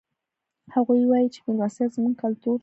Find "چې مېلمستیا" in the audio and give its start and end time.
1.33-1.85